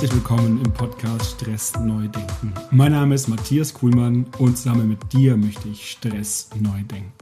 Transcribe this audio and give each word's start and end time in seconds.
herzlich 0.00 0.22
willkommen 0.22 0.62
im 0.64 0.72
Podcast 0.72 1.32
Stress 1.32 1.74
neu 1.78 2.08
denken. 2.08 2.54
Mein 2.70 2.92
Name 2.92 3.14
ist 3.14 3.28
Matthias 3.28 3.74
Kuhlmann 3.74 4.24
und 4.38 4.56
zusammen 4.56 4.88
mit 4.88 5.12
dir 5.12 5.36
möchte 5.36 5.68
ich 5.68 5.90
Stress 5.90 6.48
neu 6.58 6.82
denken. 6.90 7.12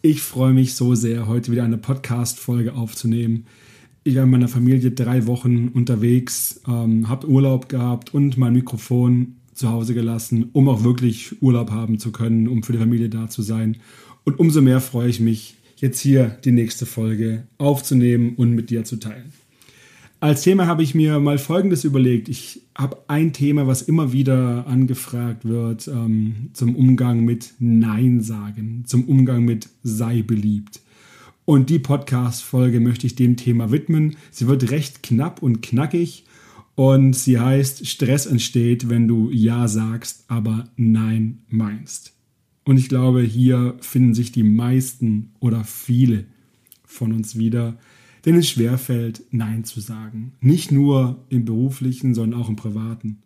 Ich 0.00 0.22
freue 0.22 0.54
mich 0.54 0.74
so 0.74 0.94
sehr, 0.94 1.26
heute 1.26 1.52
wieder 1.52 1.64
eine 1.64 1.76
Podcast-Folge 1.76 2.72
aufzunehmen. 2.72 3.44
Ich 4.04 4.16
war 4.16 4.22
mit 4.22 4.32
meiner 4.32 4.48
Familie 4.48 4.92
drei 4.92 5.26
Wochen 5.26 5.68
unterwegs, 5.68 6.62
ähm, 6.66 7.10
habe 7.10 7.28
Urlaub 7.28 7.68
gehabt 7.68 8.14
und 8.14 8.38
mein 8.38 8.54
Mikrofon 8.54 9.36
zu 9.52 9.68
Hause 9.68 9.92
gelassen, 9.92 10.48
um 10.54 10.70
auch 10.70 10.84
wirklich 10.84 11.42
Urlaub 11.42 11.72
haben 11.72 11.98
zu 11.98 12.10
können, 12.10 12.48
um 12.48 12.62
für 12.62 12.72
die 12.72 12.78
Familie 12.78 13.10
da 13.10 13.28
zu 13.28 13.42
sein. 13.42 13.76
Und 14.24 14.40
umso 14.40 14.62
mehr 14.62 14.80
freue 14.80 15.10
ich 15.10 15.20
mich, 15.20 15.56
jetzt 15.76 16.00
hier 16.00 16.38
die 16.42 16.52
nächste 16.52 16.86
Folge 16.86 17.46
aufzunehmen 17.58 18.34
und 18.36 18.52
mit 18.52 18.70
dir 18.70 18.84
zu 18.84 18.96
teilen. 18.96 19.41
Als 20.22 20.42
Thema 20.42 20.68
habe 20.68 20.84
ich 20.84 20.94
mir 20.94 21.18
mal 21.18 21.36
Folgendes 21.36 21.82
überlegt. 21.82 22.28
Ich 22.28 22.62
habe 22.78 22.96
ein 23.08 23.32
Thema, 23.32 23.66
was 23.66 23.82
immer 23.82 24.12
wieder 24.12 24.68
angefragt 24.68 25.44
wird 25.44 25.88
ähm, 25.88 26.50
zum 26.52 26.76
Umgang 26.76 27.24
mit 27.24 27.54
Nein 27.58 28.20
sagen, 28.20 28.84
zum 28.86 29.02
Umgang 29.06 29.44
mit 29.44 29.68
sei 29.82 30.22
beliebt. 30.22 30.80
Und 31.44 31.70
die 31.70 31.80
Podcast-Folge 31.80 32.78
möchte 32.78 33.04
ich 33.04 33.16
dem 33.16 33.36
Thema 33.36 33.72
widmen. 33.72 34.14
Sie 34.30 34.46
wird 34.46 34.70
recht 34.70 35.02
knapp 35.02 35.42
und 35.42 35.60
knackig 35.60 36.24
und 36.76 37.16
sie 37.16 37.40
heißt 37.40 37.88
Stress 37.88 38.26
entsteht, 38.26 38.88
wenn 38.88 39.08
du 39.08 39.28
Ja 39.32 39.66
sagst, 39.66 40.26
aber 40.28 40.68
Nein 40.76 41.38
meinst. 41.48 42.12
Und 42.62 42.76
ich 42.76 42.88
glaube, 42.88 43.22
hier 43.22 43.74
finden 43.80 44.14
sich 44.14 44.30
die 44.30 44.44
meisten 44.44 45.32
oder 45.40 45.64
viele 45.64 46.26
von 46.84 47.12
uns 47.12 47.36
wieder, 47.36 47.76
denen 48.24 48.38
es 48.38 48.48
schwerfällt, 48.48 49.22
Nein 49.30 49.64
zu 49.64 49.80
sagen. 49.80 50.32
Nicht 50.40 50.72
nur 50.72 51.24
im 51.28 51.44
beruflichen, 51.44 52.14
sondern 52.14 52.40
auch 52.40 52.48
im 52.48 52.56
privaten. 52.56 53.18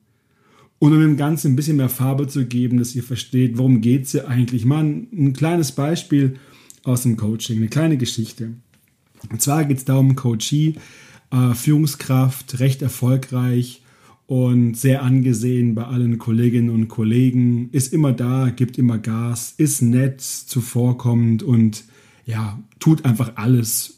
Und 0.79 0.93
um 0.93 1.01
dem 1.01 1.17
Ganzen 1.17 1.53
ein 1.53 1.57
bisschen 1.57 1.79
mehr 1.79 1.89
Farbe 1.89 2.27
zu 2.27 2.47
geben, 2.47 2.79
dass 2.79 2.95
ihr 2.95 3.03
versteht, 3.03 3.57
worum 3.57 3.83
es 3.83 4.13
hier 4.13 4.29
eigentlich. 4.29 4.65
Mal 4.65 4.85
ein, 4.85 5.09
ein 5.13 5.33
kleines 5.33 5.73
Beispiel 5.73 6.37
aus 6.85 7.03
dem 7.03 7.17
Coaching, 7.17 7.59
eine 7.59 7.69
kleine 7.69 7.97
Geschichte. 7.97 8.53
Und 9.31 9.41
zwar 9.41 9.65
geht 9.65 9.79
es 9.79 9.85
darum, 9.85 10.17
Coachie, 10.17 10.77
äh, 11.31 11.55
Führungskraft, 11.55 12.61
recht 12.61 12.83
erfolgreich 12.83 13.83
und 14.27 14.77
sehr 14.77 15.03
angesehen 15.03 15.75
bei 15.75 15.85
allen 15.85 16.19
Kolleginnen 16.19 16.71
und 16.71 16.89
Kollegen, 16.89 17.71
ist 17.71 17.93
immer 17.93 18.13
da, 18.13 18.51
gibt 18.51 18.77
immer 18.77 18.99
Gas, 18.99 19.55
ist 19.57 19.83
nett, 19.83 20.21
zuvorkommend 20.21 21.43
und 21.43 21.85
ja, 22.27 22.61
tut 22.81 23.05
einfach 23.05 23.33
alles 23.37 23.96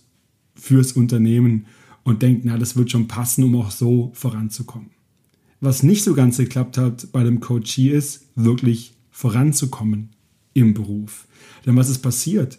fürs 0.59 0.93
Unternehmen 0.93 1.67
und 2.05 2.23
denkt, 2.23 2.45
na, 2.45 2.59
das 2.59 2.77
wird 2.77 2.91
schon 2.91 3.09
passen, 3.09 3.45
um 3.45 3.57
auch 3.57 3.71
so 3.71 4.11
voranzukommen. 4.15 4.91
Was 5.61 5.83
nicht 5.83 6.05
so 6.05 6.15
ganz 6.15 6.37
geklappt 6.37 6.79
hat 6.79 7.11
bei 7.13 7.25
dem 7.25 7.41
Coachee 7.41 7.91
ist, 7.91 8.27
wirklich 8.37 8.95
voranzukommen 9.11 10.11
im 10.55 10.75
Beruf. 10.75 11.27
Denn 11.67 11.77
was 11.77 11.89
ist 11.89 11.99
passiert? 11.99 12.59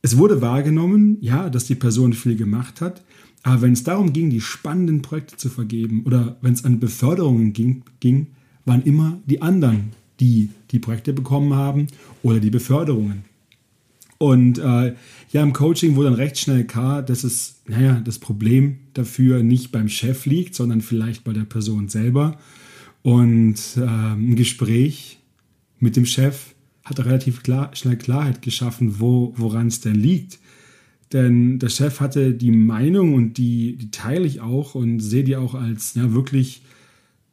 Es 0.00 0.16
wurde 0.16 0.40
wahrgenommen, 0.40 1.18
ja, 1.20 1.50
dass 1.50 1.66
die 1.66 1.74
Person 1.74 2.12
viel 2.12 2.36
gemacht 2.36 2.80
hat, 2.80 3.02
aber 3.42 3.62
wenn 3.62 3.72
es 3.72 3.84
darum 3.84 4.12
ging, 4.12 4.30
die 4.30 4.40
spannenden 4.40 5.02
Projekte 5.02 5.36
zu 5.36 5.48
vergeben 5.48 6.02
oder 6.04 6.36
wenn 6.40 6.52
es 6.52 6.64
an 6.64 6.80
Beförderungen 6.80 7.52
ging, 7.52 7.82
ging, 8.00 8.28
waren 8.64 8.82
immer 8.82 9.18
die 9.26 9.42
anderen, 9.42 9.92
die 10.20 10.50
die 10.70 10.78
Projekte 10.78 11.12
bekommen 11.12 11.54
haben 11.54 11.88
oder 12.22 12.40
die 12.40 12.50
Beförderungen. 12.50 13.24
Und 14.18 14.58
äh, 14.58 14.94
ja, 15.30 15.42
im 15.42 15.52
Coaching 15.52 15.94
wurde 15.94 16.10
dann 16.10 16.18
recht 16.18 16.38
schnell 16.38 16.64
klar, 16.64 17.02
dass 17.02 17.22
es, 17.22 17.60
naja, 17.66 18.00
das 18.04 18.18
Problem 18.18 18.78
dafür 18.94 19.44
nicht 19.44 19.70
beim 19.70 19.88
Chef 19.88 20.26
liegt, 20.26 20.56
sondern 20.56 20.80
vielleicht 20.80 21.22
bei 21.22 21.32
der 21.32 21.44
Person 21.44 21.88
selber. 21.88 22.38
Und 23.02 23.56
äh, 23.76 23.82
ein 23.82 24.34
Gespräch 24.34 25.20
mit 25.78 25.96
dem 25.96 26.04
Chef 26.04 26.54
hat 26.82 26.98
relativ 26.98 27.42
klar, 27.44 27.70
schnell 27.74 27.96
Klarheit 27.96 28.42
geschaffen, 28.42 28.98
wo, 28.98 29.34
woran 29.36 29.68
es 29.68 29.80
denn 29.80 29.94
liegt. 29.94 30.40
Denn 31.12 31.58
der 31.58 31.68
Chef 31.68 32.00
hatte 32.00 32.34
die 32.34 32.50
Meinung 32.50 33.14
und 33.14 33.38
die, 33.38 33.76
die 33.76 33.90
teile 33.90 34.26
ich 34.26 34.40
auch 34.40 34.74
und 34.74 35.00
sehe 35.00 35.24
die 35.24 35.36
auch 35.36 35.54
als 35.54 35.94
ja, 35.94 36.12
wirklich 36.12 36.62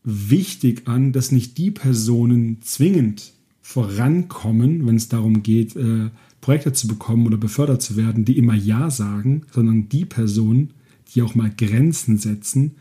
wichtig 0.03 0.87
an, 0.87 1.11
dass 1.11 1.31
nicht 1.31 1.57
die 1.57 1.71
Personen 1.71 2.61
zwingend 2.61 3.33
vorankommen, 3.65 4.85
wenn 4.85 4.95
es 4.95 5.09
darum 5.09 5.41
geht, 5.41 5.75
äh, 5.75 6.11
Projekte 6.39 6.71
zu 6.71 6.87
bekommen 6.87 7.25
oder 7.25 7.37
befördert 7.37 7.81
zu 7.81 7.97
werden, 7.97 8.23
die 8.23 8.37
immer 8.37 8.53
Ja 8.53 8.91
sagen, 8.91 9.41
sondern 9.51 9.89
die 9.89 10.05
Personen, 10.05 10.69
die 11.09 11.23
auch 11.23 11.33
mal 11.33 11.49
Grenzen 11.49 12.19
setzen 12.19 12.75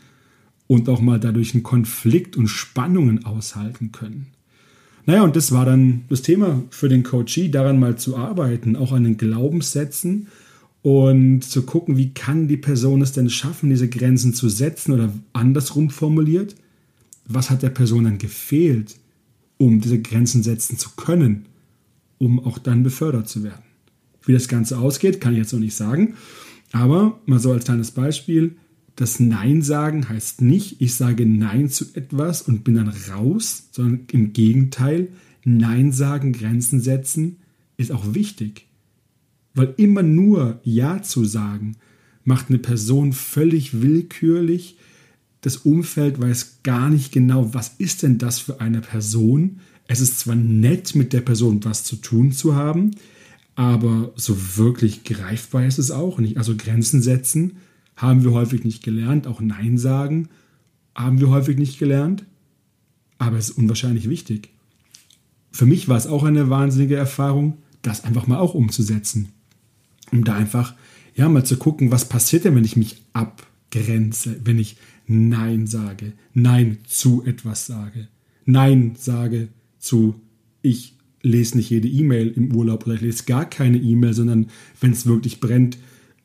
und 0.67 0.87
auch 0.87 1.01
mal 1.01 1.19
dadurch 1.19 1.55
einen 1.55 1.63
Konflikt 1.63 2.37
und 2.37 2.49
Spannungen 2.49 3.25
aushalten 3.25 3.91
können. 3.91 4.27
Naja, 5.07 5.23
und 5.23 5.35
das 5.35 5.51
war 5.51 5.65
dann 5.65 6.03
das 6.07 6.21
Thema 6.21 6.61
für 6.69 6.87
den 6.87 7.01
Coachee, 7.01 7.49
daran 7.49 7.79
mal 7.79 7.97
zu 7.97 8.15
arbeiten, 8.15 8.75
auch 8.75 8.91
an 8.91 9.05
den 9.05 9.17
Glaubenssätzen 9.17 10.27
und 10.83 11.41
zu 11.41 11.63
gucken, 11.63 11.97
wie 11.97 12.13
kann 12.13 12.47
die 12.47 12.57
Person 12.57 13.01
es 13.01 13.11
denn 13.11 13.31
schaffen, 13.31 13.71
diese 13.71 13.89
Grenzen 13.89 14.35
zu 14.35 14.49
setzen 14.49 14.93
oder 14.93 15.11
andersrum 15.33 15.89
formuliert, 15.89 16.55
was 17.27 17.49
hat 17.49 17.63
der 17.63 17.69
Person 17.69 18.03
dann 18.03 18.19
gefehlt, 18.19 18.97
um 19.57 19.81
diese 19.81 20.01
Grenzen 20.01 20.43
setzen 20.43 20.77
zu 20.77 20.91
können 20.95 21.45
um 22.17 22.39
auch 22.39 22.57
dann 22.57 22.83
befördert 22.83 23.27
zu 23.27 23.43
werden. 23.43 23.63
Wie 24.25 24.33
das 24.33 24.47
Ganze 24.47 24.77
ausgeht, 24.77 25.21
kann 25.21 25.33
ich 25.33 25.39
jetzt 25.39 25.53
noch 25.53 25.59
nicht 25.59 25.75
sagen. 25.75 26.15
Aber 26.71 27.19
mal 27.25 27.39
so 27.39 27.51
als 27.51 27.65
kleines 27.65 27.91
Beispiel, 27.91 28.55
das 28.95 29.19
Nein 29.19 29.61
sagen 29.61 30.09
heißt 30.09 30.41
nicht, 30.41 30.81
ich 30.81 30.95
sage 30.95 31.25
Nein 31.25 31.69
zu 31.69 31.85
etwas 31.93 32.41
und 32.41 32.63
bin 32.63 32.75
dann 32.75 32.93
raus, 33.11 33.69
sondern 33.71 34.07
im 34.11 34.33
Gegenteil, 34.33 35.09
Nein 35.43 35.91
sagen, 35.91 36.33
Grenzen 36.33 36.79
setzen 36.79 37.37
ist 37.77 37.91
auch 37.91 38.13
wichtig. 38.13 38.67
Weil 39.53 39.73
immer 39.77 40.01
nur 40.01 40.59
Ja 40.63 41.03
zu 41.03 41.23
sagen, 41.25 41.77
macht 42.23 42.49
eine 42.49 42.57
Person 42.57 43.13
völlig 43.13 43.81
willkürlich. 43.81 44.77
Das 45.45 45.57
Umfeld 45.57 46.19
weiß 46.19 46.61
gar 46.63 46.89
nicht 46.89 47.11
genau, 47.11 47.53
was 47.53 47.75
ist 47.77 48.01
denn 48.01 48.17
das 48.17 48.39
für 48.39 48.61
eine 48.61 48.81
Person, 48.81 49.59
es 49.87 49.99
ist 49.99 50.19
zwar 50.19 50.33
nett, 50.33 50.95
mit 50.95 51.13
der 51.13 51.21
Person 51.21 51.63
was 51.63 51.83
zu 51.83 51.97
tun 51.97 52.31
zu 52.31 52.55
haben, 52.55 52.95
aber 53.53 54.11
so 54.15 54.57
wirklich 54.57 55.03
greifbar 55.03 55.67
ist 55.67 55.77
es 55.77 55.91
auch 55.91 56.17
nicht. 56.17 56.39
Also 56.39 56.55
Grenzen 56.57 57.03
setzen 57.03 57.57
haben 57.95 58.23
wir 58.23 58.31
häufig 58.31 58.63
nicht 58.63 58.83
gelernt, 58.83 59.27
auch 59.27 59.39
Nein 59.39 59.77
sagen 59.77 60.29
haben 60.95 61.19
wir 61.19 61.29
häufig 61.29 61.59
nicht 61.59 61.77
gelernt, 61.77 62.25
aber 63.19 63.37
es 63.37 63.51
ist 63.51 63.57
unwahrscheinlich 63.59 64.09
wichtig. 64.09 64.49
Für 65.51 65.67
mich 65.67 65.87
war 65.87 65.97
es 65.97 66.07
auch 66.07 66.23
eine 66.23 66.49
wahnsinnige 66.49 66.95
Erfahrung, 66.95 67.59
das 67.83 68.03
einfach 68.03 68.25
mal 68.25 68.39
auch 68.39 68.55
umzusetzen. 68.55 69.29
Um 70.11 70.23
da 70.23 70.33
einfach, 70.33 70.73
ja, 71.13 71.29
mal 71.29 71.45
zu 71.45 71.57
gucken, 71.57 71.91
was 71.91 72.09
passiert 72.09 72.45
denn, 72.45 72.55
wenn 72.55 72.65
ich 72.65 72.77
mich 72.77 73.03
abgrenze, 73.13 74.39
wenn 74.43 74.57
ich 74.57 74.77
Nein 75.07 75.67
sage, 75.67 76.13
Nein 76.33 76.79
zu 76.87 77.23
etwas 77.25 77.67
sage, 77.67 78.07
Nein 78.45 78.95
sage 78.97 79.49
zu, 79.79 80.15
ich 80.61 80.95
lese 81.21 81.57
nicht 81.57 81.69
jede 81.69 81.87
E-Mail 81.87 82.29
im 82.29 82.55
Urlaub 82.55 82.85
oder 82.85 82.95
ich 82.95 83.01
lese 83.01 83.23
gar 83.25 83.49
keine 83.49 83.77
E-Mail, 83.77 84.13
sondern 84.13 84.47
wenn 84.79 84.91
es 84.91 85.05
wirklich 85.05 85.39
brennt, 85.39 85.77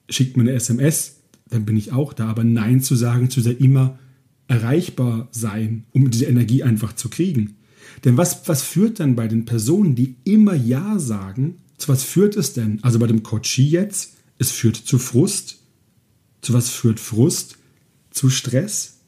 schickt 0.08 0.36
mir 0.36 0.42
eine 0.42 0.52
SMS, 0.52 1.20
dann 1.48 1.64
bin 1.64 1.76
ich 1.76 1.92
auch 1.92 2.12
da. 2.12 2.28
Aber 2.28 2.44
Nein 2.44 2.80
zu 2.80 2.94
sagen, 2.94 3.30
zu 3.30 3.40
sehr 3.40 3.60
immer 3.60 3.98
erreichbar 4.48 5.28
sein, 5.30 5.84
um 5.92 6.10
diese 6.10 6.26
Energie 6.26 6.62
einfach 6.62 6.94
zu 6.94 7.08
kriegen. 7.08 7.56
Denn 8.04 8.16
was, 8.16 8.48
was 8.48 8.62
führt 8.62 9.00
dann 9.00 9.16
bei 9.16 9.28
den 9.28 9.44
Personen, 9.44 9.94
die 9.94 10.16
immer 10.24 10.54
Ja 10.54 10.98
sagen, 10.98 11.56
zu 11.78 11.88
was 11.88 12.02
führt 12.04 12.36
es 12.36 12.52
denn? 12.52 12.78
Also 12.82 12.98
bei 12.98 13.06
dem 13.06 13.22
Coachie 13.22 13.68
jetzt, 13.68 14.16
es 14.38 14.50
führt 14.50 14.76
zu 14.76 14.98
Frust. 14.98 15.58
Zu 16.42 16.52
was 16.52 16.68
führt 16.68 17.00
Frust? 17.00 17.58
Zu 18.10 18.30
Stress. 18.30 18.98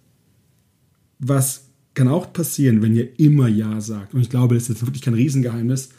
Was 1.18 1.72
kann 1.94 2.08
auch 2.08 2.32
passieren, 2.32 2.82
wenn 2.82 2.94
ihr 2.94 3.18
immer 3.18 3.48
Ja 3.48 3.80
sagt. 3.80 4.14
Und 4.14 4.20
ich 4.20 4.30
glaube, 4.30 4.54
das 4.54 4.64
ist 4.64 4.68
jetzt 4.70 4.86
wirklich 4.86 5.02
kein 5.02 5.14
Riesengeheimnis. 5.14 5.90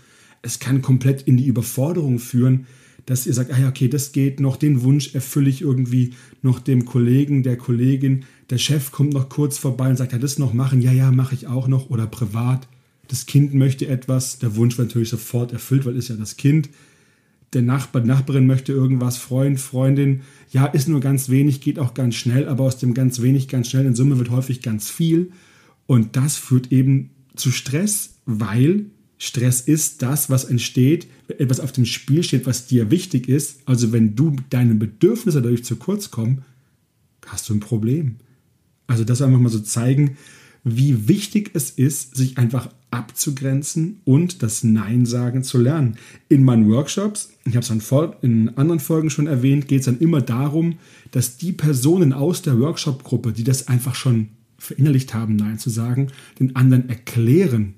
Es 0.41 0.59
kann 0.59 0.81
komplett 0.81 1.21
in 1.23 1.37
die 1.37 1.45
Überforderung 1.45 2.19
führen, 2.19 2.65
dass 3.05 3.27
ihr 3.27 3.33
sagt, 3.33 3.51
ah 3.51 3.59
ja, 3.59 3.69
okay, 3.69 3.89
das 3.89 4.11
geht 4.11 4.39
noch, 4.39 4.55
den 4.55 4.81
Wunsch 4.81 5.13
erfülle 5.13 5.49
ich 5.49 5.61
irgendwie 5.61 6.13
noch 6.41 6.59
dem 6.59 6.85
Kollegen, 6.85 7.43
der 7.43 7.57
Kollegin, 7.57 8.25
der 8.49 8.57
Chef 8.57 8.91
kommt 8.91 9.13
noch 9.13 9.29
kurz 9.29 9.57
vorbei 9.57 9.89
und 9.89 9.97
sagt, 9.97 10.13
ja, 10.13 10.17
das 10.17 10.39
noch 10.39 10.53
machen, 10.53 10.81
ja, 10.81 10.91
ja, 10.91 11.11
mache 11.11 11.35
ich 11.35 11.47
auch 11.47 11.67
noch 11.67 11.89
oder 11.89 12.07
privat. 12.07 12.67
Das 13.09 13.25
Kind 13.25 13.53
möchte 13.53 13.87
etwas, 13.87 14.39
der 14.39 14.55
Wunsch 14.55 14.77
wird 14.77 14.89
natürlich 14.89 15.09
sofort 15.09 15.51
erfüllt, 15.51 15.85
weil 15.85 15.97
ist 15.97 16.07
ja 16.07 16.15
das 16.15 16.37
Kind. 16.37 16.69
Der 17.53 17.61
Nachbar, 17.61 18.03
Nachbarin 18.03 18.47
möchte 18.47 18.71
irgendwas, 18.71 19.17
Freund, 19.17 19.59
Freundin, 19.59 20.21
ja, 20.51 20.65
ist 20.65 20.87
nur 20.87 20.99
ganz 20.99 21.29
wenig, 21.29 21.61
geht 21.61 21.79
auch 21.79 21.93
ganz 21.93 22.15
schnell, 22.15 22.47
aber 22.47 22.63
aus 22.63 22.77
dem 22.77 22.93
ganz 22.93 23.21
wenig, 23.21 23.47
ganz 23.47 23.69
schnell 23.69 23.85
in 23.85 23.95
Summe 23.95 24.17
wird 24.17 24.31
häufig 24.31 24.61
ganz 24.61 24.89
viel. 24.89 25.31
Und 25.85 26.15
das 26.15 26.37
führt 26.37 26.71
eben 26.71 27.11
zu 27.35 27.51
Stress, 27.51 28.15
weil 28.25 28.85
Stress 29.17 29.61
ist 29.61 30.01
das, 30.01 30.29
was 30.29 30.43
entsteht, 30.43 31.07
wenn 31.27 31.39
etwas 31.39 31.59
auf 31.59 31.71
dem 31.71 31.85
Spiel 31.85 32.23
steht, 32.23 32.45
was 32.45 32.67
dir 32.67 32.91
wichtig 32.91 33.29
ist. 33.29 33.61
Also 33.65 33.91
wenn 33.91 34.15
du 34.15 34.35
deine 34.49 34.75
Bedürfnisse 34.75 35.41
dadurch 35.41 35.63
zu 35.63 35.77
kurz 35.77 36.11
kommen, 36.11 36.43
hast 37.25 37.49
du 37.49 37.53
ein 37.53 37.59
Problem. 37.59 38.17
Also 38.87 39.03
das 39.03 39.21
einfach 39.21 39.39
mal 39.39 39.49
so 39.49 39.59
zeigen, 39.59 40.17
wie 40.63 41.07
wichtig 41.07 41.51
es 41.53 41.71
ist, 41.71 42.15
sich 42.15 42.37
einfach 42.37 42.69
abzugrenzen 42.93 43.99
und 44.05 44.43
das 44.43 44.63
Nein 44.63 45.05
sagen 45.05 45.43
zu 45.43 45.57
lernen. 45.57 45.97
In 46.29 46.43
meinen 46.43 46.69
Workshops, 46.69 47.31
ich 47.45 47.55
habe 47.55 47.65
es 47.65 47.91
in 48.21 48.49
anderen 48.55 48.79
Folgen 48.79 49.09
schon 49.09 49.25
erwähnt, 49.25 49.67
geht 49.67 49.79
es 49.79 49.85
dann 49.85 49.97
immer 49.97 50.21
darum, 50.21 50.77
dass 51.11 51.37
die 51.37 51.51
Personen 51.51 52.13
aus 52.13 52.43
der 52.43 52.59
Workshop-Gruppe, 52.59 53.33
die 53.33 53.43
das 53.43 53.67
einfach 53.67 53.95
schon 53.95 54.29
verinnerlicht 54.59 55.13
haben, 55.13 55.35
Nein 55.35 55.57
zu 55.57 55.71
sagen, 55.71 56.07
den 56.39 56.55
anderen 56.55 56.87
erklären, 56.87 57.73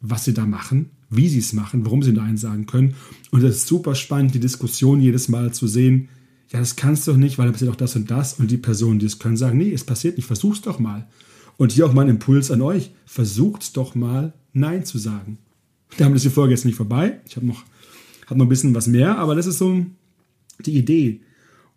was 0.00 0.24
sie 0.24 0.34
da 0.34 0.46
machen, 0.46 0.90
wie 1.10 1.28
sie 1.28 1.38
es 1.38 1.52
machen, 1.52 1.84
warum 1.84 2.02
sie 2.02 2.12
Nein 2.12 2.38
sagen 2.38 2.66
können. 2.66 2.94
Und 3.30 3.44
es 3.44 3.56
ist 3.56 3.68
super 3.68 3.94
spannend, 3.94 4.34
die 4.34 4.40
Diskussion 4.40 5.00
jedes 5.00 5.28
Mal 5.28 5.52
zu 5.52 5.68
sehen. 5.68 6.08
Ja, 6.50 6.60
das 6.60 6.76
kannst 6.76 7.06
du 7.06 7.12
doch 7.12 7.18
nicht, 7.18 7.38
weil 7.38 7.46
da 7.46 7.52
passiert 7.52 7.70
auch 7.70 7.76
das 7.76 7.94
und 7.94 8.10
das. 8.10 8.34
Und 8.34 8.50
die 8.50 8.56
Personen, 8.56 8.98
die 8.98 9.06
es 9.06 9.18
können, 9.18 9.36
sagen, 9.36 9.58
nee, 9.58 9.72
es 9.72 9.84
passiert 9.84 10.16
nicht, 10.16 10.26
versuch's 10.26 10.62
doch 10.62 10.78
mal. 10.78 11.06
Und 11.58 11.72
hier 11.72 11.86
auch 11.86 11.92
mein 11.92 12.08
Impuls 12.08 12.50
an 12.50 12.62
euch, 12.62 12.90
versucht 13.06 13.76
doch 13.76 13.94
mal 13.94 14.34
Nein 14.56 14.84
zu 14.84 14.98
sagen. 14.98 15.38
Damit 15.98 16.16
ist 16.16 16.24
die 16.24 16.30
Folge 16.30 16.54
jetzt 16.54 16.64
nicht 16.64 16.76
vorbei. 16.76 17.20
Ich 17.26 17.36
habe 17.36 17.46
noch, 17.46 17.64
hab 18.26 18.36
noch 18.36 18.46
ein 18.46 18.48
bisschen 18.48 18.74
was 18.74 18.86
mehr, 18.86 19.18
aber 19.18 19.34
das 19.34 19.46
ist 19.46 19.58
so 19.58 19.84
die 20.64 20.76
Idee. 20.76 21.20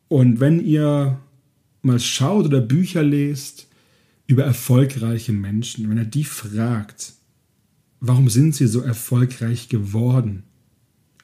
Und 0.08 0.40
wenn 0.40 0.66
ihr 0.66 1.20
mal 1.82 2.00
schaut 2.00 2.46
oder 2.46 2.62
Bücher 2.62 3.04
lest 3.04 3.68
über 4.28 4.44
erfolgreiche 4.44 5.34
Menschen, 5.34 5.90
wenn 5.90 5.98
ihr 5.98 6.06
die 6.06 6.24
fragt, 6.24 7.14
warum 8.00 8.30
sind 8.30 8.56
sie 8.56 8.68
so 8.68 8.82
erfolgreich 8.82 9.70
geworden? 9.70 10.44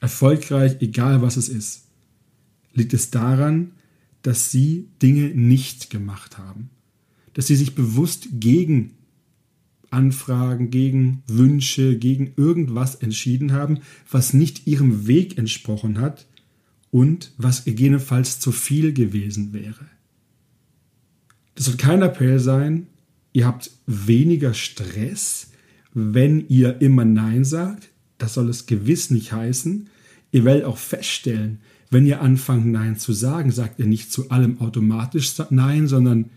Erfolgreich, 0.00 0.76
egal 0.80 1.22
was 1.22 1.36
es 1.36 1.48
ist. 1.48 1.84
Liegt 2.74 2.92
es 2.92 3.10
daran, 3.10 3.72
dass 4.22 4.50
sie 4.50 4.88
Dinge 5.00 5.30
nicht 5.30 5.88
gemacht 5.88 6.36
haben? 6.36 6.68
Dass 7.32 7.46
sie 7.46 7.56
sich 7.56 7.74
bewusst 7.74 8.28
gegen 8.32 8.92
Anfragen, 9.96 10.70
gegen 10.70 11.22
Wünsche, 11.26 11.96
gegen 11.96 12.34
irgendwas 12.36 12.94
entschieden 12.96 13.52
haben, 13.52 13.78
was 14.10 14.34
nicht 14.34 14.66
ihrem 14.66 15.06
Weg 15.06 15.38
entsprochen 15.38 15.98
hat 15.98 16.26
und 16.90 17.32
was 17.38 17.64
gegebenenfalls 17.64 18.38
zu 18.38 18.52
viel 18.52 18.92
gewesen 18.92 19.54
wäre. 19.54 19.86
Das 21.54 21.64
soll 21.64 21.76
kein 21.76 22.02
Appell 22.02 22.38
sein, 22.38 22.86
ihr 23.32 23.46
habt 23.46 23.70
weniger 23.86 24.52
Stress, 24.52 25.48
wenn 25.94 26.46
ihr 26.48 26.82
immer 26.82 27.06
Nein 27.06 27.44
sagt. 27.44 27.88
Das 28.18 28.34
soll 28.34 28.50
es 28.50 28.66
gewiss 28.66 29.10
nicht 29.10 29.32
heißen. 29.32 29.88
Ihr 30.30 30.44
werdet 30.44 30.64
auch 30.64 30.76
feststellen, 30.76 31.60
wenn 31.90 32.04
ihr 32.04 32.20
anfangt 32.20 32.66
Nein 32.66 32.98
zu 32.98 33.14
sagen, 33.14 33.50
sagt 33.50 33.78
ihr 33.78 33.86
nicht 33.86 34.12
zu 34.12 34.30
allem 34.30 34.60
automatisch 34.60 35.34
Nein, 35.50 35.86
sondern 35.86 36.30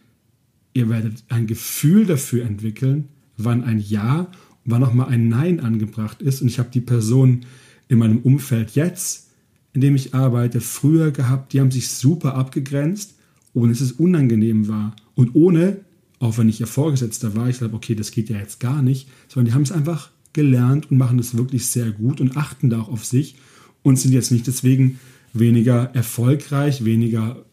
ihr 0.74 0.90
werdet 0.90 1.24
ein 1.28 1.48
Gefühl 1.48 2.06
dafür 2.06 2.46
entwickeln, 2.46 3.10
wann 3.44 3.64
ein 3.64 3.80
Ja 3.80 4.20
und 4.20 4.72
wann 4.72 4.84
auch 4.84 4.94
mal 4.94 5.08
ein 5.08 5.30
Nein 5.30 5.60
angebracht 5.60 6.22
ist. 6.22 6.42
Und 6.42 6.48
ich 6.48 6.60
habe 6.60 6.70
die 6.74 6.82
Person 6.82 7.46
in 7.88 7.98
meinem 7.98 8.20
Umfeld 8.20 8.72
jetzt, 8.72 9.30
in 9.74 9.82
dem 9.82 9.96
ich 9.96 10.14
arbeite, 10.14 10.62
früher 10.62 11.12
gehabt, 11.12 11.54
die 11.54 11.60
haben 11.60 11.72
sich 11.72 11.90
super 11.90 12.36
abgegrenzt, 12.36 13.16
ohne 13.54 13.72
dass 13.72 13.82
es 13.82 13.94
unangenehm 13.94 14.68
war. 14.68 14.96
Und 15.16 15.36
ohne, 15.36 15.78
auch 16.20 16.38
wenn 16.38 16.50
ich 16.50 16.60
ihr 16.60 16.68
Vorgesetzter 16.68 17.36
war, 17.36 17.50
ich 17.50 17.60
glaube, 17.60 17.76
okay, 17.76 17.96
das 17.96 18.12
geht 18.12 18.30
ja 18.30 18.38
jetzt 18.38 18.60
gar 18.60 18.82
nicht, 18.82 19.10
sondern 19.28 19.48
die 19.48 19.54
haben 19.54 19.64
es 19.64 19.72
einfach 19.72 20.12
gelernt 20.34 20.92
und 20.92 20.98
machen 20.98 21.18
das 21.18 21.38
wirklich 21.38 21.66
sehr 21.68 21.92
gut 21.92 22.22
und 22.22 22.38
achten 22.38 22.70
da 22.70 22.82
auch 22.82 22.90
auf 22.90 23.06
sich 23.06 23.36
und 23.82 23.98
sind 23.98 24.14
jetzt 24.14 24.32
nicht 24.32 24.48
deswegen 24.48 25.00
weniger 25.34 25.92
erfolgreich, 25.94 26.86
weniger 26.86 27.46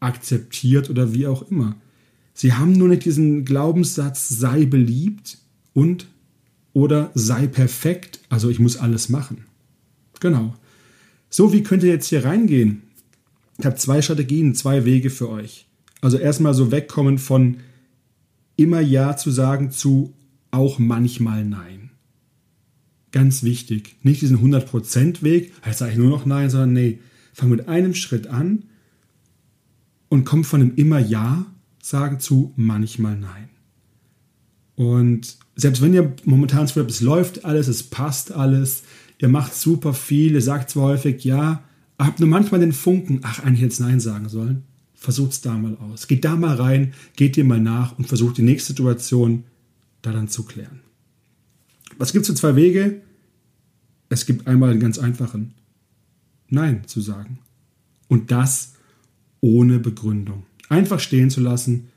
akzeptiert 0.00 0.90
oder 0.90 1.14
wie 1.14 1.26
auch 1.26 1.50
immer. 1.50 1.76
Sie 2.36 2.52
haben 2.52 2.72
nur 2.72 2.88
nicht 2.88 3.06
diesen 3.06 3.46
Glaubenssatz, 3.46 4.28
sei 4.28 4.66
beliebt 4.66 5.38
und 5.72 6.06
oder 6.74 7.10
sei 7.14 7.46
perfekt, 7.46 8.20
also 8.28 8.50
ich 8.50 8.58
muss 8.58 8.76
alles 8.76 9.08
machen. 9.08 9.46
Genau. 10.20 10.54
So, 11.30 11.54
wie 11.54 11.62
könnt 11.62 11.82
ihr 11.82 11.88
jetzt 11.88 12.08
hier 12.08 12.26
reingehen? 12.26 12.82
Ich 13.58 13.64
habe 13.64 13.76
zwei 13.76 14.02
Strategien, 14.02 14.54
zwei 14.54 14.84
Wege 14.84 15.08
für 15.08 15.30
euch. 15.30 15.66
Also 16.02 16.18
erstmal 16.18 16.52
so 16.52 16.70
wegkommen 16.70 17.16
von 17.16 17.56
immer 18.56 18.80
Ja 18.80 19.16
zu 19.16 19.30
sagen 19.30 19.70
zu 19.70 20.12
auch 20.50 20.78
manchmal 20.78 21.42
Nein. 21.42 21.90
Ganz 23.12 23.44
wichtig. 23.44 23.96
Nicht 24.02 24.20
diesen 24.20 24.40
100% 24.40 25.22
Weg, 25.22 25.54
jetzt 25.64 25.78
sage 25.78 25.92
ich 25.92 25.98
nur 25.98 26.10
noch 26.10 26.26
Nein, 26.26 26.50
sondern 26.50 26.74
nee, 26.74 26.98
fang 27.32 27.48
mit 27.48 27.66
einem 27.66 27.94
Schritt 27.94 28.26
an 28.26 28.64
und 30.10 30.26
komm 30.26 30.44
von 30.44 30.60
einem 30.60 30.74
immer 30.76 30.98
Ja 30.98 31.46
sagen 31.86 32.18
zu 32.18 32.52
manchmal 32.56 33.16
nein. 33.16 33.48
Und 34.74 35.36
selbst 35.54 35.80
wenn 35.80 35.94
ihr 35.94 36.14
momentan 36.24 36.66
das 36.66 36.76
es 36.76 37.00
läuft 37.00 37.44
alles, 37.44 37.68
es 37.68 37.84
passt 37.84 38.32
alles, 38.32 38.82
ihr 39.20 39.28
macht 39.28 39.54
super 39.54 39.94
viel, 39.94 40.32
ihr 40.32 40.42
sagt 40.42 40.70
zwar 40.70 40.88
häufig 40.88 41.24
ja, 41.24 41.62
habt 41.98 42.20
nur 42.20 42.28
manchmal 42.28 42.60
den 42.60 42.72
Funken, 42.72 43.20
ach, 43.22 43.42
eigentlich 43.42 43.60
jetzt 43.60 43.80
nein 43.80 44.00
sagen 44.00 44.28
sollen. 44.28 44.64
Versucht 44.94 45.32
es 45.32 45.40
da 45.42 45.56
mal 45.56 45.76
aus. 45.76 46.08
Geht 46.08 46.24
da 46.24 46.34
mal 46.34 46.56
rein, 46.56 46.92
geht 47.14 47.36
dem 47.36 47.46
mal 47.46 47.60
nach 47.60 47.96
und 47.96 48.08
versucht 48.08 48.38
die 48.38 48.42
nächste 48.42 48.68
Situation 48.68 49.44
da 50.02 50.12
dann 50.12 50.28
zu 50.28 50.42
klären. 50.44 50.80
Was 51.98 52.12
gibt 52.12 52.24
es 52.24 52.30
für 52.30 52.34
zwei 52.34 52.56
Wege? 52.56 53.00
Es 54.08 54.26
gibt 54.26 54.46
einmal 54.46 54.70
einen 54.70 54.80
ganz 54.80 54.98
einfachen. 54.98 55.54
Nein 56.48 56.82
zu 56.86 57.00
sagen. 57.00 57.38
Und 58.08 58.30
das 58.30 58.72
ohne 59.40 59.78
Begründung 59.78 60.44
einfach 60.68 61.00
stehen 61.00 61.30
zu 61.30 61.40
lassen, 61.40 61.88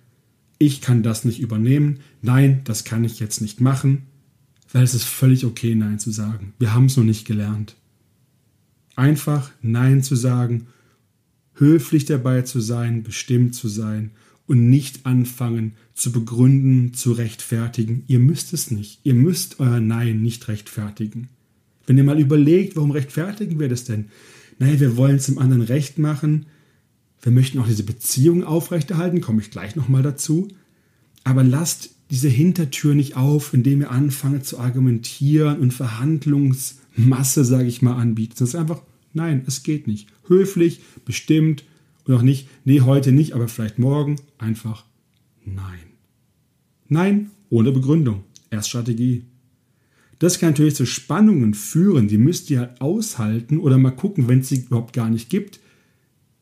ich 0.58 0.82
kann 0.82 1.04
das 1.04 1.26
nicht 1.26 1.40
übernehmen, 1.40 2.00
nein, 2.22 2.62
das 2.66 2.84
kann 2.84 3.04
ich 3.04 3.20
jetzt 3.20 3.42
nicht 3.42 3.62
machen, 3.62 4.04
weil 4.72 4.84
es 4.84 4.94
ist 4.94 5.06
völlig 5.06 5.46
okay, 5.46 5.74
Nein 5.74 6.00
zu 6.00 6.12
sagen. 6.12 6.54
Wir 6.60 6.74
haben 6.74 6.86
es 6.86 6.98
noch 6.98 7.04
nicht 7.04 7.26
gelernt. 7.26 7.76
Einfach 8.96 9.52
Nein 9.62 10.04
zu 10.04 10.16
sagen, 10.16 10.68
höflich 11.56 12.06
dabei 12.06 12.44
zu 12.44 12.60
sein, 12.60 13.04
bestimmt 13.04 13.56
zu 13.56 13.68
sein 13.68 14.12
und 14.46 14.70
nicht 14.70 15.06
anfangen 15.06 15.74
zu 15.94 16.12
begründen, 16.12 16.94
zu 16.94 17.14
rechtfertigen. 17.14 18.04
Ihr 18.08 18.20
müsst 18.20 18.54
es 18.54 18.72
nicht. 18.72 19.00
Ihr 19.04 19.14
müsst 19.14 19.60
euer 19.60 19.80
Nein 19.80 20.22
nicht 20.22 20.48
rechtfertigen. 20.48 21.30
Wenn 21.86 21.98
ihr 21.98 22.04
mal 22.04 22.20
überlegt, 22.20 22.76
warum 22.76 22.92
rechtfertigen 22.92 23.60
wir 23.60 23.70
das 23.70 23.86
denn? 23.86 24.06
Naja, 24.60 24.80
wir 24.80 24.98
wollen 24.98 25.16
es 25.16 25.28
dem 25.28 25.38
anderen 25.38 25.64
recht 25.64 25.98
machen, 25.98 26.46
wir 27.22 27.32
möchten 27.32 27.60
auch 27.60 27.68
diese 27.68 27.84
Beziehung 27.84 28.44
aufrechterhalten, 28.44 29.22
komme 29.22 29.42
ich 29.42 29.52
gleich 29.52 29.76
nochmal 29.76 30.04
dazu. 30.04 30.48
Aber 31.24 31.44
lasst 31.44 31.92
diese 32.12 32.30
Hintertür 32.30 32.96
nicht 32.96 33.16
auf, 33.18 33.54
indem 33.54 33.82
ihr 33.82 33.92
anfangt 33.92 34.46
zu 34.46 34.60
argumentieren 34.60 35.60
und 35.60 35.74
Verhandlungsmasse, 35.74 37.46
sage 37.46 37.68
ich 37.68 37.82
mal, 37.82 37.96
anbietet. 37.96 38.42
Das 38.42 38.50
ist 38.50 38.56
einfach, 38.56 38.82
nein, 39.14 39.44
es 39.46 39.64
geht 39.64 39.88
nicht. 39.88 40.08
Höflich, 40.28 40.82
bestimmt 41.06 41.66
und 42.06 42.16
auch 42.16 42.22
nicht, 42.22 42.48
nee, 42.64 42.82
heute 42.82 43.12
nicht, 43.12 43.34
aber 43.34 43.48
vielleicht 43.48 43.80
morgen. 43.80 44.16
Einfach 44.38 44.86
nein. 45.46 45.80
Nein, 46.88 47.32
ohne 47.50 47.72
Begründung. 47.72 48.24
Erst 48.50 48.70
Strategie. 48.70 49.26
Das 50.18 50.40
kann 50.40 50.50
natürlich 50.50 50.76
zu 50.76 50.86
Spannungen 50.86 51.54
führen, 51.54 52.08
die 52.08 52.18
müsst 52.18 52.50
ihr 52.50 52.60
halt 52.60 52.82
aushalten 52.82 53.60
oder 53.60 53.78
mal 53.78 53.92
gucken, 53.92 54.28
wenn 54.28 54.40
es 54.40 54.50
sie 54.50 54.62
überhaupt 54.62 54.94
gar 54.94 55.10
nicht 55.10 55.30
gibt 55.30 55.60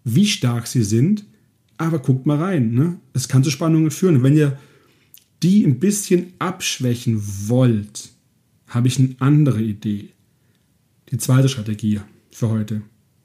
wie 0.08 0.26
stark 0.26 0.68
sie 0.68 0.84
sind, 0.84 1.26
aber 1.78 2.00
guckt 2.00 2.26
mal 2.26 2.38
rein. 2.38 2.74
Ne? 2.74 3.00
Es 3.14 3.28
kann 3.28 3.44
zu 3.44 3.52
Spannungen 3.52 3.92
führen. 3.92 4.24
wenn 4.24 4.36
ihr 4.36 4.58
die 5.44 5.64
ein 5.64 5.80
bisschen 5.80 6.34
abschwächen 6.40 7.22
wollt, 7.48 8.10
habe 8.68 8.88
ich 8.88 8.98
eine 8.98 9.16
andere 9.20 9.62
Idee. 9.62 10.10
Die 11.12 11.18
zweite 11.18 11.50
Strategie 11.50 12.02
für 12.32 12.50
heute. 12.50 12.82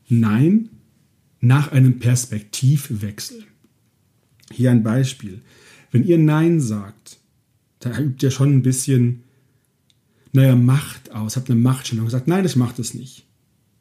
Nein 0.08 0.68
nach 1.42 1.72
einem 1.72 1.98
Perspektivwechsel. 1.98 3.44
Hier 4.50 4.70
ein 4.70 4.82
Beispiel. 4.82 5.42
Wenn 5.90 6.04
ihr 6.04 6.16
Nein 6.16 6.60
sagt, 6.60 7.18
da 7.80 7.98
übt 7.98 8.24
ihr 8.24 8.30
schon 8.30 8.52
ein 8.52 8.62
bisschen, 8.62 9.24
naja, 10.32 10.54
Macht 10.54 11.10
aus, 11.10 11.36
habt 11.36 11.50
eine 11.50 11.60
Machtstellung 11.60 12.04
und 12.04 12.10
sagt, 12.10 12.28
nein, 12.28 12.44
ich 12.44 12.56
mache 12.56 12.76
das 12.76 12.94
nicht. 12.94 13.26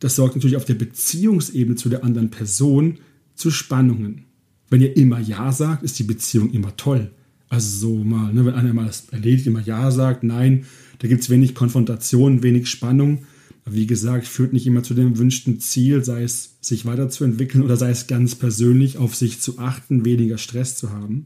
Das 0.02 0.16
sorgt 0.16 0.36
natürlich 0.36 0.58
auf 0.58 0.66
der 0.66 0.74
Beziehungsebene 0.74 1.78
zu 1.78 1.88
der 1.88 2.04
anderen 2.04 2.32
Person 2.32 2.98
zu 3.36 3.52
Spannungen. 3.52 4.26
Wenn 4.70 4.82
ihr 4.82 4.98
immer 4.98 5.20
Ja 5.20 5.52
sagt, 5.54 5.84
ist 5.84 6.00
die 6.00 6.04
Beziehung 6.04 6.52
immer 6.52 6.76
toll. 6.76 7.12
Also 7.50 7.78
so 7.78 8.04
mal, 8.04 8.34
ne, 8.34 8.46
wenn 8.46 8.56
einer 8.56 8.74
mal 8.74 8.88
das 8.88 9.10
erledigt, 9.12 9.46
immer 9.46 9.62
Ja 9.62 9.92
sagt, 9.92 10.24
nein, 10.24 10.66
da 11.00 11.08
gibt 11.08 11.22
es 11.22 11.30
wenig 11.30 11.54
Konfrontation, 11.54 12.44
wenig 12.44 12.68
Spannung. 12.68 13.26
wie 13.66 13.86
gesagt, 13.86 14.26
führt 14.26 14.54
nicht 14.54 14.66
immer 14.66 14.82
zu 14.82 14.96
dem 14.96 15.14
gewünschten 15.14 15.60
Ziel, 15.60 16.04
sei 16.04 16.24
es 16.24 16.56
sich 16.62 16.86
weiterzuentwickeln 16.86 17.64
oder 17.64 17.78
sei 17.78 17.92
es 17.92 18.08
ganz 18.08 18.34
persönlich 18.34 18.98
auf 18.98 19.16
sich 19.16 19.40
zu 19.40 19.60
achten, 19.60 20.04
weniger 20.04 20.40
Stress 20.40 20.78
zu 20.78 20.90
haben. 20.90 21.26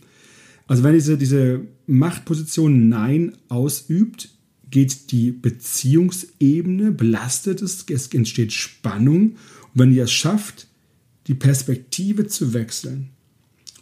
Also 0.67 0.83
wenn 0.83 0.93
diese, 0.93 1.17
diese 1.17 1.61
Machtposition 1.87 2.89
Nein 2.89 3.37
ausübt, 3.47 4.29
geht 4.71 5.11
die 5.11 5.31
Beziehungsebene, 5.31 6.91
belastet 6.91 7.61
es, 7.61 7.85
es 7.89 8.07
entsteht 8.07 8.53
Spannung. 8.53 9.31
Und 9.31 9.37
wenn 9.73 9.93
ihr 9.93 10.05
es 10.05 10.11
schafft, 10.11 10.67
die 11.27 11.33
Perspektive 11.33 12.27
zu 12.27 12.53
wechseln 12.53 13.09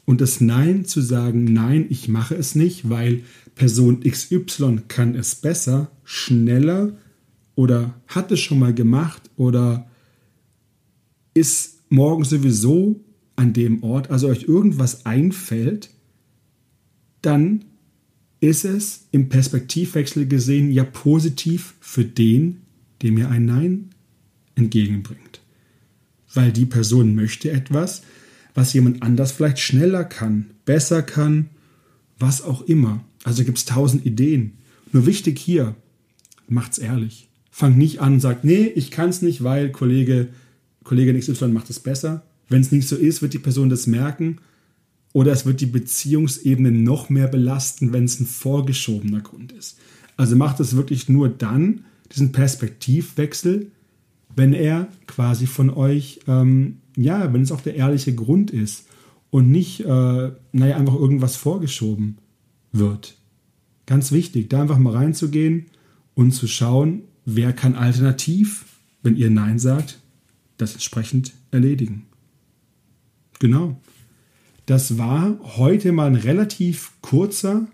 Und 0.05 0.21
das 0.21 0.41
Nein 0.41 0.85
zu 0.85 1.01
sagen, 1.01 1.45
nein, 1.45 1.85
ich 1.89 2.07
mache 2.07 2.35
es 2.35 2.55
nicht, 2.55 2.89
weil 2.89 3.23
Person 3.55 4.01
XY 4.01 4.81
kann 4.87 5.15
es 5.15 5.35
besser, 5.35 5.91
schneller 6.03 6.97
oder 7.55 7.93
hat 8.07 8.31
es 8.31 8.39
schon 8.39 8.59
mal 8.59 8.73
gemacht 8.73 9.21
oder 9.37 9.87
ist 11.33 11.79
morgen 11.89 12.23
sowieso 12.23 12.99
an 13.35 13.53
dem 13.53 13.83
Ort, 13.83 14.09
also 14.09 14.27
euch 14.27 14.43
irgendwas 14.43 15.05
einfällt, 15.05 15.89
dann 17.21 17.65
ist 18.43 18.65
es 18.65 19.05
im 19.11 19.29
Perspektivwechsel 19.29 20.27
gesehen 20.27 20.69
ja 20.69 20.83
positiv 20.83 21.75
für 21.79 22.03
den, 22.03 22.61
dem 23.01 23.17
ihr 23.17 23.29
ein 23.29 23.45
Nein 23.45 23.91
entgegenbringt. 24.55 25.39
Weil 26.33 26.51
die 26.51 26.65
Person 26.65 27.15
möchte 27.15 27.51
etwas, 27.51 28.03
was 28.53 28.73
jemand 28.73 29.01
anders 29.01 29.31
vielleicht 29.31 29.59
schneller 29.59 30.03
kann, 30.03 30.51
besser 30.65 31.03
kann, 31.03 31.51
was 32.19 32.41
auch 32.41 32.63
immer. 32.63 33.05
Also 33.23 33.45
gibt 33.45 33.59
es 33.59 33.65
tausend 33.65 34.05
Ideen. 34.05 34.57
Nur 34.91 35.05
wichtig 35.05 35.39
hier, 35.39 35.75
macht's 36.49 36.79
ehrlich. 36.79 37.29
Fangt 37.49 37.77
nicht 37.77 38.01
an 38.01 38.15
und 38.15 38.19
sagt, 38.19 38.43
nee, 38.43 38.65
ich 38.75 38.91
kann 38.91 39.09
es 39.09 39.21
nicht, 39.21 39.43
weil 39.43 39.71
Kollege, 39.71 40.27
Kollege 40.83 41.17
XY 41.17 41.47
macht 41.47 41.69
es 41.69 41.79
besser. 41.79 42.25
Wenn 42.49 42.59
es 42.59 42.73
nicht 42.73 42.89
so 42.89 42.97
ist, 42.97 43.21
wird 43.21 43.33
die 43.33 43.39
Person 43.39 43.69
das 43.69 43.87
merken 43.87 44.39
oder 45.13 45.31
es 45.31 45.45
wird 45.45 45.61
die 45.61 45.67
Beziehungsebene 45.67 46.71
noch 46.71 47.09
mehr 47.09 47.27
belasten, 47.27 47.93
wenn 47.93 48.05
es 48.05 48.19
ein 48.19 48.25
vorgeschobener 48.25 49.21
Grund 49.21 49.51
ist. 49.51 49.77
Also 50.17 50.35
macht 50.35 50.59
es 50.59 50.75
wirklich 50.75 51.07
nur 51.07 51.29
dann, 51.29 51.85
diesen 52.11 52.31
Perspektivwechsel, 52.31 53.71
wenn 54.35 54.53
er 54.53 54.87
quasi 55.07 55.47
von 55.47 55.69
euch, 55.69 56.19
ähm, 56.27 56.79
ja, 56.95 57.31
wenn 57.33 57.41
es 57.41 57.51
auch 57.51 57.61
der 57.61 57.75
ehrliche 57.75 58.13
Grund 58.13 58.51
ist 58.51 58.87
und 59.29 59.49
nicht, 59.49 59.81
äh, 59.81 60.31
naja, 60.51 60.77
einfach 60.77 60.95
irgendwas 60.95 61.35
vorgeschoben 61.35 62.17
wird. 62.71 63.15
Ganz 63.85 64.11
wichtig, 64.11 64.49
da 64.49 64.61
einfach 64.61 64.77
mal 64.77 64.93
reinzugehen 64.93 65.67
und 66.15 66.31
zu 66.31 66.47
schauen, 66.47 67.03
wer 67.25 67.53
kann 67.53 67.75
alternativ, 67.75 68.65
wenn 69.01 69.15
ihr 69.15 69.29
Nein 69.29 69.59
sagt, 69.59 69.99
das 70.57 70.73
entsprechend 70.73 71.33
erledigen. 71.51 72.05
Genau. 73.39 73.79
Das 74.65 74.97
war 74.97 75.37
heute 75.57 75.91
mal 75.91 76.07
ein 76.07 76.15
relativ 76.15 76.91
kurzer 77.01 77.67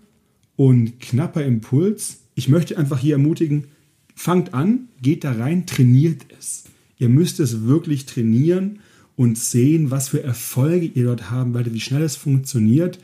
und 0.56 0.98
knapper 1.00 1.44
Impuls. 1.44 2.22
Ich 2.34 2.48
möchte 2.48 2.76
einfach 2.76 2.98
hier 2.98 3.14
ermutigen, 3.14 3.68
fangt 4.14 4.54
an, 4.54 4.88
geht 5.00 5.24
da 5.24 5.32
rein, 5.32 5.66
trainiert 5.66 6.26
es. 6.38 6.64
Ihr 6.98 7.08
müsst 7.08 7.40
es 7.40 7.62
wirklich 7.62 8.06
trainieren 8.06 8.80
und 9.16 9.38
sehen, 9.38 9.90
was 9.90 10.08
für 10.08 10.22
Erfolge 10.22 10.86
ihr 10.86 11.04
dort 11.04 11.30
haben 11.30 11.54
werdet, 11.54 11.74
wie 11.74 11.80
schnell 11.80 12.02
es 12.02 12.16
funktioniert. 12.16 12.98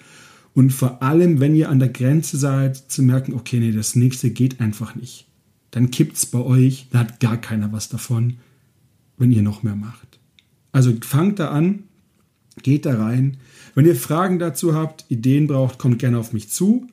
Und 0.52 0.70
vor 0.70 1.02
allem, 1.02 1.40
wenn 1.40 1.54
ihr 1.54 1.68
an 1.68 1.78
der 1.78 1.90
Grenze 1.90 2.38
seid, 2.38 2.76
zu 2.76 3.02
merken, 3.02 3.34
okay, 3.34 3.60
nee, 3.60 3.72
das 3.72 3.94
nächste 3.94 4.30
geht 4.30 4.60
einfach 4.60 4.94
nicht. 4.94 5.26
Dann 5.70 5.90
kippt 5.90 6.16
es 6.16 6.26
bei 6.26 6.38
euch, 6.38 6.88
da 6.90 7.00
hat 7.00 7.20
gar 7.20 7.36
keiner 7.36 7.72
was 7.72 7.88
davon, 7.88 8.38
wenn 9.18 9.30
ihr 9.30 9.42
noch 9.42 9.62
mehr 9.62 9.76
macht. 9.76 10.18
Also 10.72 10.94
fangt 11.02 11.38
da 11.38 11.50
an, 11.50 11.84
geht 12.62 12.86
da 12.86 12.96
rein. 12.96 13.36
Wenn 13.76 13.85
ihr 13.85 13.95
Fragen 13.95 14.38
dazu 14.38 14.75
habt, 14.75 15.04
Ideen 15.11 15.47
braucht, 15.47 15.78
kommt 15.78 15.99
gerne 15.99 16.18
auf 16.18 16.33
mich 16.33 16.49
zu. 16.49 16.87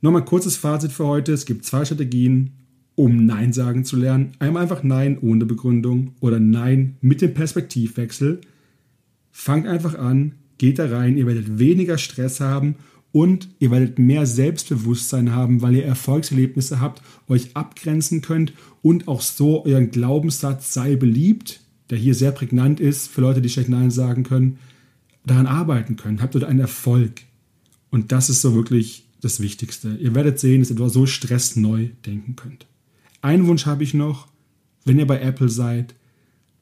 Nochmal 0.00 0.24
kurzes 0.24 0.56
Fazit 0.56 0.90
für 0.90 1.06
heute. 1.06 1.32
Es 1.32 1.46
gibt 1.46 1.64
zwei 1.64 1.84
Strategien, 1.84 2.54
um 2.96 3.24
Nein 3.24 3.52
sagen 3.52 3.84
zu 3.84 3.94
lernen. 3.94 4.32
Einmal 4.40 4.64
einfach 4.64 4.82
Nein 4.82 5.16
ohne 5.20 5.46
Begründung 5.46 6.16
oder 6.18 6.40
Nein 6.40 6.96
mit 7.00 7.22
dem 7.22 7.34
Perspektivwechsel. 7.34 8.40
Fangt 9.30 9.68
einfach 9.68 9.96
an, 9.96 10.34
geht 10.58 10.80
da 10.80 10.86
rein, 10.86 11.16
ihr 11.16 11.26
werdet 11.26 11.60
weniger 11.60 11.98
Stress 11.98 12.40
haben 12.40 12.74
und 13.12 13.48
ihr 13.60 13.70
werdet 13.70 14.00
mehr 14.00 14.26
Selbstbewusstsein 14.26 15.32
haben, 15.32 15.62
weil 15.62 15.76
ihr 15.76 15.84
Erfolgserlebnisse 15.84 16.80
habt, 16.80 17.00
euch 17.28 17.54
abgrenzen 17.54 18.22
könnt 18.22 18.54
und 18.82 19.06
auch 19.06 19.20
so 19.20 19.64
euren 19.64 19.92
Glaubenssatz 19.92 20.74
sei 20.74 20.96
beliebt, 20.96 21.60
der 21.90 21.98
hier 21.98 22.16
sehr 22.16 22.32
prägnant 22.32 22.80
ist 22.80 23.06
für 23.06 23.20
Leute, 23.20 23.40
die 23.40 23.50
schlecht 23.50 23.68
Nein 23.68 23.92
sagen 23.92 24.24
können, 24.24 24.58
daran 25.28 25.46
arbeiten 25.46 25.96
können, 25.96 26.20
habt 26.20 26.34
ihr 26.34 26.48
einen 26.48 26.60
Erfolg. 26.60 27.22
Und 27.90 28.12
das 28.12 28.28
ist 28.30 28.42
so 28.42 28.54
wirklich 28.54 29.06
das 29.20 29.40
Wichtigste. 29.40 29.96
Ihr 30.00 30.14
werdet 30.14 30.38
sehen, 30.38 30.60
dass 30.60 30.70
ihr 30.70 30.88
so 30.88 31.06
stressneu 31.06 31.88
denken 32.06 32.36
könnt. 32.36 32.66
Einen 33.22 33.46
Wunsch 33.46 33.66
habe 33.66 33.82
ich 33.82 33.94
noch, 33.94 34.28
wenn 34.84 34.98
ihr 34.98 35.06
bei 35.06 35.20
Apple 35.20 35.48
seid, 35.48 35.94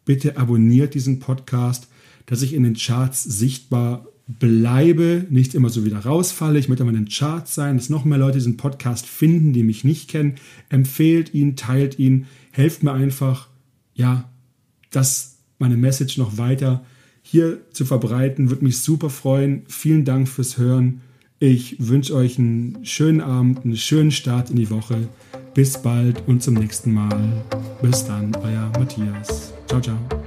bitte 0.05 0.37
abonniert 0.37 0.95
diesen 0.95 1.19
Podcast, 1.19 1.89
dass 2.27 2.43
ich 2.43 2.55
in 2.55 2.63
den 2.63 2.75
Charts 2.75 3.23
sichtbar 3.23 4.07
bleibe, 4.27 5.27
nicht 5.31 5.55
immer 5.55 5.69
so 5.69 5.85
wieder 5.85 6.01
rausfalle. 6.01 6.59
Ich 6.59 6.69
möchte 6.69 6.83
aber 6.83 6.91
in 6.91 7.05
den 7.05 7.09
Charts 7.09 7.55
sein, 7.55 7.77
dass 7.77 7.91
noch 7.91 8.05
mehr 8.05 8.19
Leute 8.19 8.39
diesen 8.39 8.57
Podcast 8.57 9.07
finden, 9.07 9.53
die 9.53 9.63
mich 9.63 9.85
nicht 9.85 10.09
kennen. 10.09 10.37
Empfehlt 10.69 11.35
ihn, 11.35 11.55
teilt 11.55 11.99
ihn, 11.99 12.27
helft 12.51 12.83
mir 12.83 12.93
einfach, 12.93 13.49
ja, 13.95 14.31
dass 14.91 15.37
meine 15.59 15.77
Message 15.77 16.19
noch 16.19 16.39
weiter 16.39 16.85
hier 17.29 17.59
zu 17.73 17.85
verbreiten. 17.85 18.51
Würde 18.51 18.65
mich 18.65 18.79
super 18.79 19.11
freuen. 19.11 19.63
Vielen 19.67 20.05
Dank 20.05 20.29
fürs 20.29 20.59
Hören. 20.59 21.01
Ich 21.39 21.77
wünsche 21.79 22.15
euch 22.15 22.39
einen 22.39 22.79
schönen 22.85 23.21
Abend, 23.21 23.65
einen 23.65 23.77
schönen 23.77 24.13
Start 24.13 24.51
in 24.51 24.57
die 24.57 24.71
Woche. 24.71 25.09
Bis 25.53 25.77
bald 25.83 26.23
und 26.29 26.43
zum 26.43 26.55
nächsten 26.55 26.95
Mal. 26.95 27.45
Bis 27.83 28.05
dann, 28.05 28.35
euer 28.37 28.71
Matthias. 28.79 29.53
Ciao, 29.67 29.81
ciao. 29.81 30.26